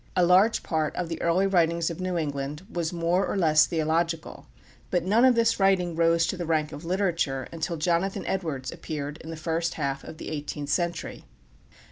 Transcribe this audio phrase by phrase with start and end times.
[0.15, 4.47] A large part of the early writings of New England was more or less theological;
[4.89, 9.17] but none of this writing rose to the rank of literature until Jonathan Edwards appeared
[9.19, 11.25] in the first half of the eighteenth century.